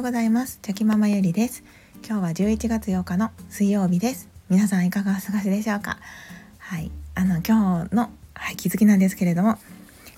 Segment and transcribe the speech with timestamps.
[0.00, 0.58] ようございます。
[0.62, 1.62] チョキママゆりです。
[2.02, 4.30] 今日は11月8日の水曜日です。
[4.48, 5.98] 皆さんいかがお過ごしでしょうか？
[6.58, 6.90] はい。
[7.14, 9.58] あの今日の、はい、気づきなんですけれども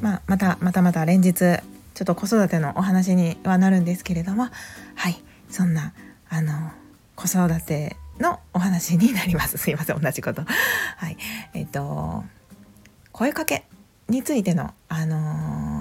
[0.00, 1.58] まあ、またまたまた連日ちょ
[2.02, 4.48] っと子育てのお話にはなるんですけれども
[4.94, 5.22] はい。
[5.50, 5.92] そんな
[6.30, 6.70] あの
[7.14, 9.58] 子育てのお話になります。
[9.58, 10.00] すいません。
[10.00, 10.40] 同じこと。
[10.40, 11.18] はい。
[11.52, 12.24] えっと
[13.12, 13.66] 声かけ
[14.08, 15.75] についてのあのー、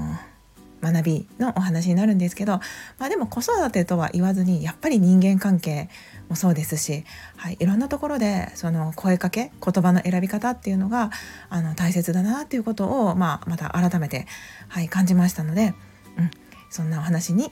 [0.92, 2.60] 学びのお話になるんですけど、
[3.00, 5.90] まあ、でも子育てとは言わずにやっぱり人間関係
[6.30, 7.04] もそうですし、
[7.38, 11.12] はい、いろんなところでその声かけ言葉の選び方っていうのが
[11.50, 14.28] あの大切だなっていうことを、まあ、また改めて、
[14.68, 15.74] はい、感じましたので、
[16.18, 16.32] うん、
[16.70, 17.52] そんなお話に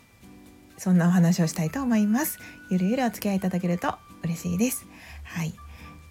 [0.77, 2.39] そんなお話をしたいと思います。
[2.69, 4.85] ゆるゆるお付き合いいただけると嬉しいです。
[5.23, 5.53] はい、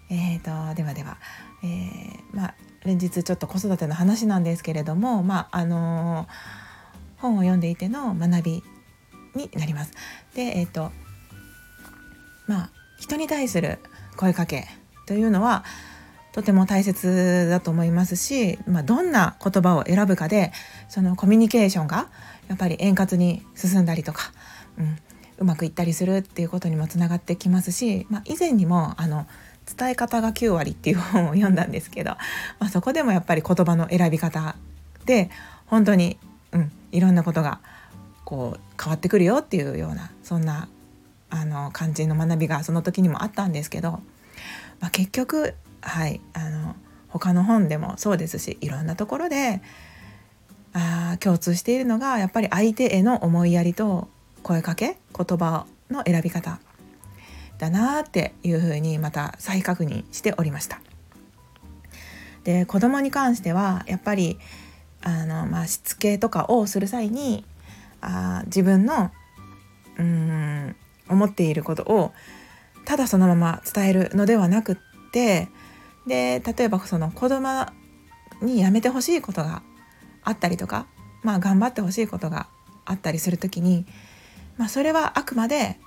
[0.09, 1.17] えーと、ではでは、
[1.63, 6.27] えー、まあ連日ちょっと子育ての話なんですけれども、まああの
[7.23, 8.63] 本を読んでいての学び
[9.33, 9.93] になります。
[10.35, 10.91] で、えっ、ー、と
[12.47, 13.79] まあ人に対する
[14.17, 14.67] 声かけ
[15.07, 15.63] というのは
[16.33, 20.51] とても大切だと思いますし、まあ、どんな言葉を選ぶかで
[20.89, 22.09] そのコミュニケーションが
[22.47, 24.31] やっぱり円滑に進んだりとか、
[24.77, 24.97] うん、
[25.37, 29.27] うまくいったりするっていうことにもつながってきますし、まあ、以前にもあの
[29.77, 32.11] 伝え方が9割っていう本を読んだんですけど、
[32.59, 34.55] まあ、そこでもやっぱり言葉の選び方
[35.05, 35.29] で
[35.67, 36.17] 本当に、
[36.51, 37.59] うん、いろんなことが
[38.23, 40.69] こう変わってくるよっていうようなそんな
[41.29, 43.91] あの感じの学びがその時にもあったんですけど、
[44.79, 46.75] まあ、結局はいあの
[47.09, 49.61] 他の本でもそうですしいろんなところで
[50.73, 54.07] あ共通しているのがやっぱり相手への思いやりと
[54.43, 56.59] 声かけ言葉の選び方
[57.57, 60.81] だなっていうふうにまた再確認しておりました。
[62.43, 64.37] で子供に関してはやっぱり
[65.03, 67.45] あの、まあ、しつけとかをする際に
[68.01, 69.11] あ自分の
[69.97, 70.75] うん
[71.07, 72.13] 思っていることを
[72.85, 74.77] ただそのまま伝えるのではなくっ
[75.11, 75.49] て
[76.07, 77.65] で例えばその子供
[78.41, 79.61] にやめてほしいことが
[80.23, 80.87] あったりとか、
[81.21, 82.47] まあ、頑張ってほしいことが
[82.85, 83.85] あったりする時に、
[84.57, 85.79] まあ、それはあくまで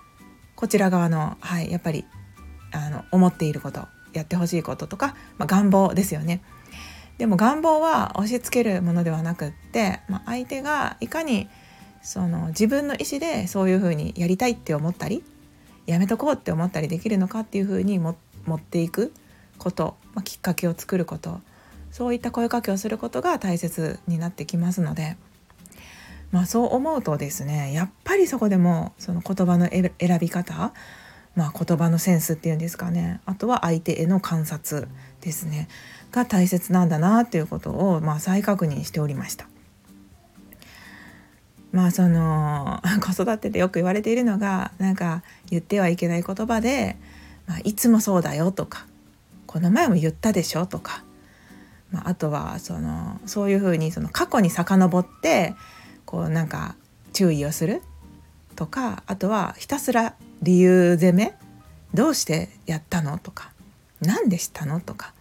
[0.54, 2.04] こちら側の、はい、やっぱり
[2.72, 6.42] あの思っていることやってほしいこととか、まあ、願望ですよね。
[7.18, 11.48] でも願望は押し付けるものではなくって、まあ、相手がいかに
[12.02, 15.24] その自分の意思でそういうふうにやりたいって思ったり
[15.86, 18.16] やめとこうって思ったりできるのかっていうふうに持
[18.50, 19.12] っていく
[19.58, 21.40] こと、まあ、きっかけを作ること
[21.90, 25.16] そういった声かけをすることが大切になってきますので
[26.32, 30.72] まあ、そう思うとですねやっぱりそこでもその言葉の選び方、
[31.36, 34.88] まあ、言葉のセンスっていうんですかねあとは相手への観察
[35.20, 35.68] ですね
[36.10, 39.46] が大切なんだなっていうことを、まあ、再確認しておりました。
[41.72, 46.96] まあその 子育てでよく言われているのがなんか言ってはいけない言葉で
[47.46, 48.86] 「まあ、いつもそうだよ」とか
[49.46, 51.04] 「この前も言ったでしょ」とか、
[51.90, 55.54] まあ、あとはそのそういうふうにその過去に遡って
[56.06, 56.76] こうなんか
[57.12, 57.82] 注意をする
[58.54, 61.34] とかあとはひたすら理由攻め
[61.94, 63.52] どうしてやったのとか
[64.00, 65.14] 何でしたのとか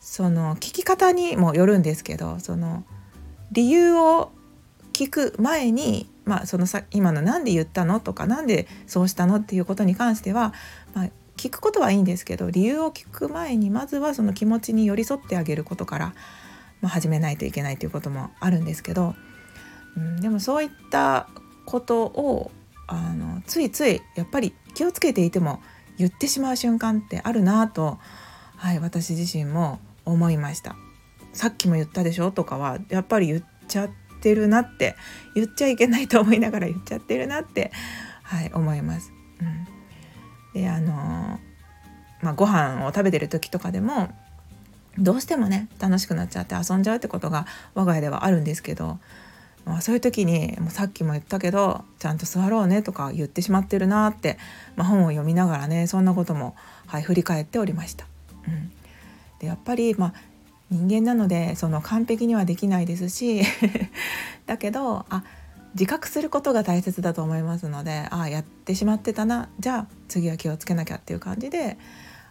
[0.00, 2.84] その聞き方にもよるんですけどその
[3.52, 4.32] 理由を
[4.92, 10.52] 聞く前に、まあ、そのさ今の「何で言ったの?」とか「何でそうしたの?」っていうことに関しては、
[10.94, 16.14] まあ、聞くことはいいんですけど理由を聞く前にまずはその気持ちに寄り添ってあげることから、
[16.80, 19.14] まあ、始めないといけないということもあるんですけど
[19.96, 21.28] うん、でもそういった
[21.64, 22.50] ことを
[22.86, 25.62] あのついついやっぱり気をつけていても
[25.96, 27.98] 言ってしまう瞬間ってあるなと、
[28.56, 30.76] はい、私自身も思いました。
[31.32, 33.90] さっきも言ったでしょとかはやっぱり言っちゃっ
[34.20, 34.96] てるなって
[35.34, 37.72] 言っちゃいけないと思いながら言っちゃってるなって、
[38.22, 39.12] はい、思います。
[40.54, 41.40] うん、であの
[42.24, 44.08] まあ、ご飯を食べてる時とかでも
[44.96, 48.98] どうしてもね楽しくなっちゃって遊んじゃうってことが我が家ではあるんですけど
[49.64, 54.38] まあ、そういう時にもうさっきも言ったけどちゃんと座ろうねとか言ってしまってるなって、
[54.76, 56.54] まあ、本を読みながらねそんなことも、
[56.86, 58.06] はい、振り返っておりました。
[58.46, 58.70] うん、
[59.38, 60.14] でやっぱり、まあ、
[60.70, 63.42] 人間なのでその完璧にはできないですし
[64.46, 65.24] だけどあ
[65.74, 71.78] 自覚することが大切だと思いますのでああやってしまってたなじゃあ次は気をつけなきゃっていう感じで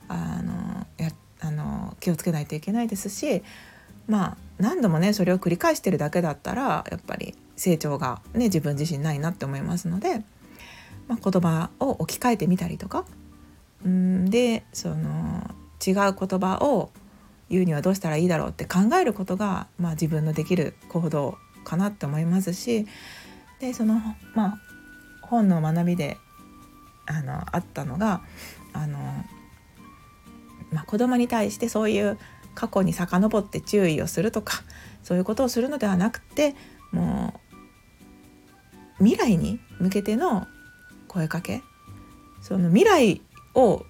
[0.07, 3.44] あのやあの気をつけないといけないですし
[4.07, 10.23] まあ何度もねそれを繰り返してるだけだったらやっぱり成長がね自分自身ないなって思いますので、
[11.07, 13.05] まあ、言葉を置き換えてみたりとか。
[13.85, 15.51] うんでその
[15.85, 16.89] 違う言葉を
[17.50, 22.88] 言うにはどうしたらいいだろうって考えることが、まあ、自分のできる行動かなって思いますし
[23.59, 24.01] でその
[24.33, 24.57] まあ
[25.21, 26.17] 本の学びで
[27.06, 28.21] あのあったのが
[28.71, 28.97] あの、
[30.71, 32.17] まあ、子供に対してそういう
[32.55, 34.63] 過去に遡って注意をするとか
[35.03, 36.55] そういうことをするのではなくて
[36.91, 37.33] も
[39.00, 40.47] う未来に向けての
[41.07, 41.61] 声かけ
[42.41, 43.21] その未来
[43.55, 43.85] を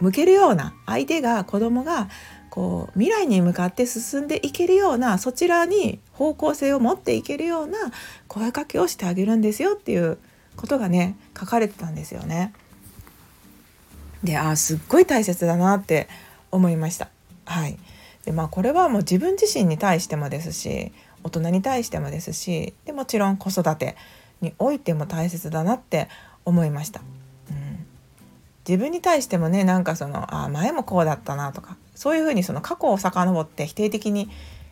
[0.00, 2.08] 向けるような相手が子供が
[2.50, 7.78] こう未来に向かって進んでいけるようなそちらに方向性を持っていけるような
[8.26, 10.18] 声かけをしてあげるんですよっていう
[10.56, 12.52] ことがね書かれてたんですよね。
[14.24, 16.08] であすっごい大切だなって
[16.50, 17.10] 思いました。
[17.48, 17.78] はい。
[18.24, 20.92] でまあ、これはもう自分自身に対してもですし
[21.24, 23.96] 大人に対してもですしでもちろん子育て
[24.42, 26.08] においても大切だなって
[26.44, 27.00] 思いました。
[27.50, 27.86] うん、
[28.68, 34.28] 自分に対してもねなんかそのあ前もこうだったなとかそういうふうにその過去を遡って否定的に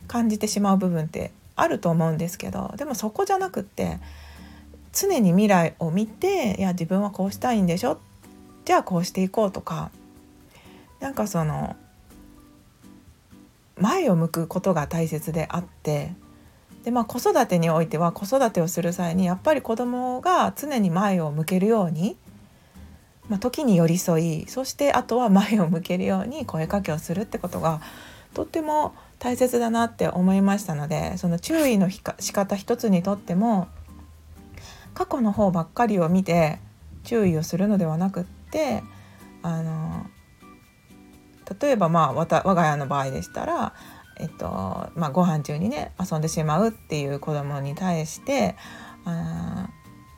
[0.06, 3.98] 感じてしまう部分ってあると思うんですけどでもそこじゃなくって
[4.92, 7.98] 常に未来を見ていや自分はこうしたいんでしょ？
[8.66, 9.90] じゃあこうしていこうとか
[11.00, 11.74] なんかその
[13.78, 16.14] 前を向くことが大切であって
[16.84, 22.16] で、まあ、子育てにおいては子育てをする際にやっぱり子どもが常に前を向けるように、
[23.28, 27.80] まあ、時に寄り添いそしてあとは前を向けるように声かけをするってことが
[28.34, 33.68] とっても大切だなって思いましたのでその注意のひか仕方一つにとっても
[34.94, 36.58] 過去の方ばっかりを見て
[37.04, 38.82] 注意をするのではなくって
[39.42, 40.06] あの
[41.60, 43.74] 例えばまあ我が家の場合でしたら、
[44.18, 44.46] えっと
[44.94, 48.56] まあ、ご飯中にね遊んでしまうっていう子供に対して
[49.04, 49.68] あ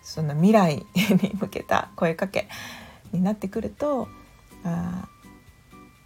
[0.02, 0.86] その未来
[1.22, 2.48] に向けた声かけ
[3.12, 4.08] になってくると
[4.64, 5.08] あ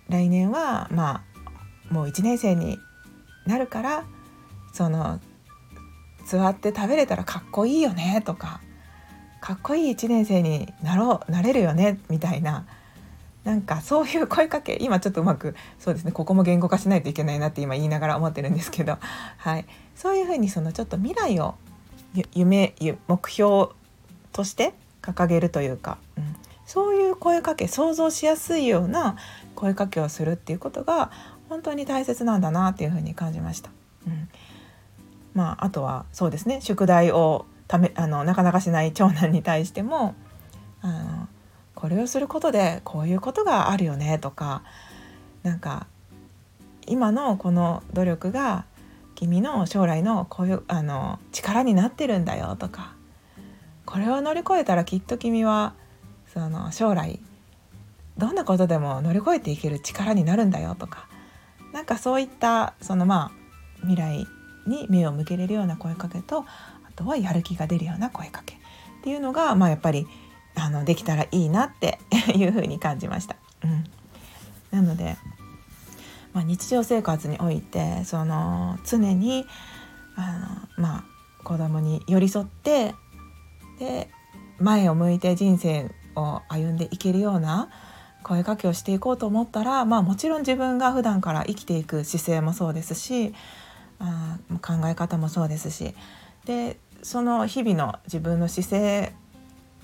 [0.09, 1.23] 来年はま
[1.91, 2.79] あもう1年生に
[3.47, 4.05] なるから
[4.73, 5.21] その
[6.27, 8.61] 座って食べれたらかっこいいよねとか
[9.41, 12.67] かっこいい1年生になろうなれるよねみたいな
[13.45, 18.99] なんかそういう声かけ今ちょっとうまくそうですねここも言語化しないといけないなって今言いながら思ってるんですけど、
[19.39, 19.67] はい、
[19.97, 21.57] そういうふうにそのちょっと未来を
[22.35, 22.75] 夢
[23.09, 23.69] 目標
[24.33, 26.37] として掲げるというか、うん、
[26.67, 29.17] そういう声かけ想像しやすいような
[29.57, 31.11] 声かけをするっていうことが
[31.49, 33.71] 本当に大切なんだなっていうふうに感じました。
[34.07, 34.29] うん、
[35.35, 40.15] まああとはそうですね宿題をためあのなかなかしない長男に対しても
[40.81, 41.22] あの
[41.83, 44.63] これをすることでこういうことがあるよねとか
[45.43, 45.89] なんか
[46.87, 48.67] 今のこの努力が
[49.17, 52.95] 君の将来のこういうあの力になってるんだよとか
[53.85, 55.75] これを乗り越えたらきっと君は
[56.33, 57.19] その将来
[58.17, 61.09] どんなことでも乗り越えていける力になるんだよとか
[61.73, 64.25] なんかそういったそのまあ未来
[64.69, 68.59] に目を向けれるような声かけとあとはやる気が出るような声かけっ
[69.03, 70.07] ていうのがまあやっぱり
[70.63, 71.99] あのできたらいいなって
[72.37, 73.35] いうふうに感じました。
[73.65, 73.85] うん、
[74.71, 75.17] なので、
[76.33, 79.45] まあ、日常生活においてその常に
[80.15, 81.05] あの、まあ、
[81.43, 82.95] 子供に寄り添って
[83.81, 84.09] で
[84.61, 87.69] 前を向いて人生を歩んでいけるような
[88.23, 93.35] 声かけをしていこうと思ったら、まあ、もちろん自分が普段から生きていく姿勢もそうですし
[93.99, 95.95] あ考え方もそうですし
[96.45, 99.13] でその日々の自分の姿勢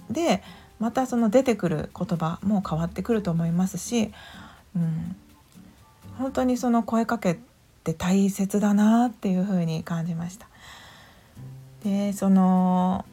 [0.08, 0.42] で
[0.78, 4.12] またその出てくる言葉も変わってくると思いますし、
[4.76, 5.16] うん、
[6.18, 7.38] 本当にその声かけっ
[7.84, 10.48] て大切だなっていうふうに感じました。
[11.84, 13.04] でその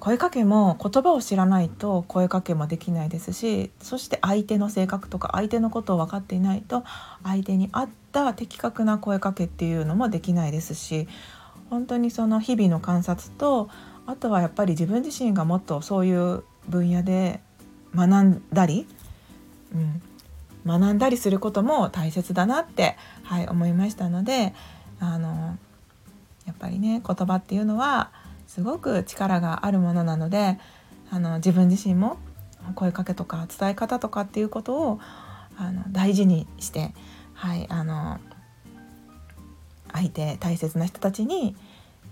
[0.00, 6.84] 声かけも言葉を知らないと声かけもできないですしそして相手の性格とか相手のことを分かっていないと
[7.24, 11.08] 相手に合った的確な声かけっていうのもできないですし
[11.68, 13.68] 本当にその日々の観察と
[14.06, 17.40] あとはやっぱり自分自身がもっとそういう分野で
[17.94, 18.86] 学んだり、
[19.74, 20.02] うん、
[20.66, 24.54] 学んだりすることも大切だなって、はい、思いましたので
[25.00, 25.56] あの
[26.46, 28.10] やっぱりね言葉っていうのは
[28.46, 30.58] すごく力があるものなので
[31.10, 32.18] あの自分自身も
[32.74, 35.00] 声かけとか伝え方とかっていうことを
[35.56, 36.92] あの大事にして、
[37.34, 38.18] はい、あの
[39.92, 41.56] 相手大切な人たちに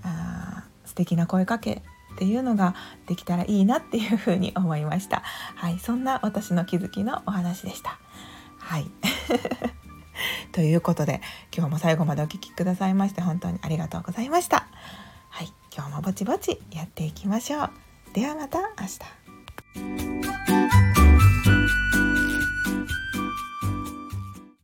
[0.03, 1.83] あ素敵な声かけ
[2.17, 2.75] っていうのが
[3.07, 5.23] できたらいいなっていうふうに思いました。
[5.55, 7.99] はい、そんな私の気づきのお話でした。
[8.59, 8.91] はい。
[10.51, 11.21] ということで
[11.55, 14.67] 今日も最後までお聴きくださいまして本当にありがとうございました。
[15.29, 17.71] はい、今日もぼちぼちやっていきましょう。
[18.15, 18.61] ではまた
[19.77, 20.06] 明日。